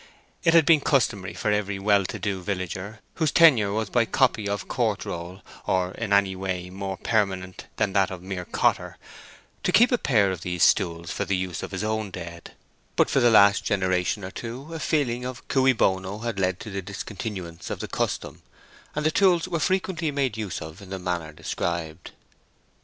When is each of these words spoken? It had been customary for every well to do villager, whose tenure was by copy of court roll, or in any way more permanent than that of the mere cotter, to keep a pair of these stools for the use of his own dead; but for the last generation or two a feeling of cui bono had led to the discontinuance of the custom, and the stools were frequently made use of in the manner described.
It 0.43 0.55
had 0.55 0.65
been 0.65 0.81
customary 0.81 1.35
for 1.35 1.51
every 1.51 1.77
well 1.77 2.05
to 2.05 2.17
do 2.17 2.41
villager, 2.41 3.01
whose 3.17 3.29
tenure 3.31 3.71
was 3.71 3.91
by 3.91 4.05
copy 4.05 4.49
of 4.49 4.67
court 4.67 5.05
roll, 5.05 5.43
or 5.67 5.91
in 5.91 6.11
any 6.11 6.35
way 6.35 6.71
more 6.71 6.97
permanent 6.97 7.67
than 7.75 7.93
that 7.93 8.09
of 8.09 8.21
the 8.21 8.27
mere 8.27 8.45
cotter, 8.45 8.97
to 9.61 9.71
keep 9.71 9.91
a 9.91 9.99
pair 9.99 10.31
of 10.31 10.41
these 10.41 10.63
stools 10.63 11.11
for 11.11 11.23
the 11.23 11.35
use 11.37 11.61
of 11.61 11.69
his 11.69 11.83
own 11.83 12.09
dead; 12.09 12.53
but 12.95 13.11
for 13.11 13.19
the 13.19 13.29
last 13.29 13.63
generation 13.63 14.23
or 14.23 14.31
two 14.31 14.73
a 14.73 14.79
feeling 14.79 15.23
of 15.23 15.47
cui 15.47 15.71
bono 15.71 16.17
had 16.17 16.39
led 16.39 16.59
to 16.61 16.71
the 16.71 16.81
discontinuance 16.81 17.69
of 17.69 17.79
the 17.79 17.87
custom, 17.87 18.41
and 18.95 19.05
the 19.05 19.11
stools 19.11 19.47
were 19.47 19.59
frequently 19.59 20.09
made 20.09 20.35
use 20.35 20.63
of 20.63 20.81
in 20.81 20.89
the 20.89 20.97
manner 20.97 21.31
described. 21.31 22.09